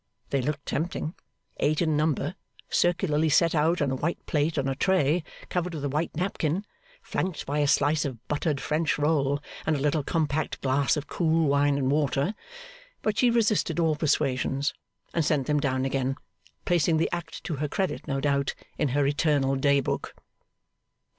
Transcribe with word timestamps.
They 0.31 0.41
looked 0.41 0.65
tempting; 0.65 1.13
eight 1.59 1.79
in 1.79 1.95
number, 1.95 2.33
circularly 2.71 3.29
set 3.29 3.53
out 3.53 3.83
on 3.83 3.91
a 3.91 3.95
white 3.95 4.25
plate 4.25 4.57
on 4.57 4.67
a 4.67 4.73
tray 4.73 5.23
covered 5.47 5.75
with 5.75 5.85
a 5.85 5.89
white 5.89 6.15
napkin, 6.17 6.65
flanked 7.03 7.45
by 7.45 7.59
a 7.59 7.67
slice 7.67 8.03
of 8.03 8.27
buttered 8.27 8.59
French 8.59 8.97
roll, 8.97 9.43
and 9.63 9.75
a 9.75 9.79
little 9.79 10.01
compact 10.01 10.59
glass 10.61 10.97
of 10.97 11.05
cool 11.05 11.47
wine 11.47 11.77
and 11.77 11.91
water; 11.91 12.33
but 13.03 13.19
she 13.19 13.29
resisted 13.29 13.79
all 13.79 13.95
persuasions, 13.95 14.73
and 15.13 15.23
sent 15.23 15.45
them 15.45 15.59
down 15.59 15.85
again 15.85 16.15
placing 16.65 16.97
the 16.97 17.09
act 17.11 17.43
to 17.43 17.57
her 17.57 17.67
credit, 17.67 18.07
no 18.07 18.19
doubt, 18.19 18.55
in 18.79 18.87
her 18.87 19.05
Eternal 19.05 19.55
Day 19.55 19.81
Book. 19.81 20.15